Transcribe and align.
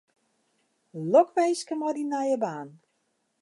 Lokwinske 1.11 1.73
mei 1.79 1.93
dyn 1.95 2.09
nije 2.11 2.37
baan. 2.43 2.69